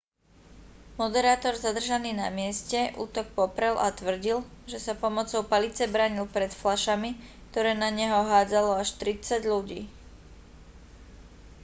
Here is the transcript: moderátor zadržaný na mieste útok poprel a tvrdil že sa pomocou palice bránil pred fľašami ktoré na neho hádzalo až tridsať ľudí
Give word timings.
moderátor 1.01 1.53
zadržaný 1.65 2.09
na 2.21 2.27
mieste 2.39 2.79
útok 3.05 3.27
poprel 3.39 3.75
a 3.77 3.93
tvrdil 3.99 4.37
že 4.71 4.79
sa 4.85 4.93
pomocou 5.03 5.41
palice 5.51 5.83
bránil 5.95 6.25
pred 6.35 6.49
fľašami 6.61 7.09
ktoré 7.53 7.71
na 7.83 7.89
neho 7.99 8.17
hádzalo 8.31 8.71
až 8.81 8.89
tridsať 9.01 9.41
ľudí 9.53 9.81